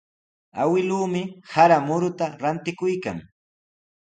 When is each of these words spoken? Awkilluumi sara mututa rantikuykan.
Awkilluumi 0.63 1.21
sara 1.51 1.77
mututa 1.91 2.25
rantikuykan. 2.41 3.17